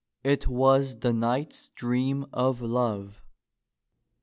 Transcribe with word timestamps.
It 0.23 0.47
was 0.47 1.01
the 1.01 1.13
knight's 1.13 1.69
dream 1.69 2.25
of 2.33 2.59
love. 2.59 3.21